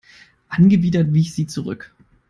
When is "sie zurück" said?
1.35-1.93